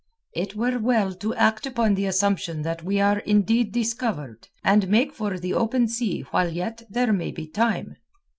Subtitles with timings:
[0.33, 5.13] "It were well to act upon the assumption that we are indeed discovered, and make
[5.13, 7.97] for the open sea while yet there may be time."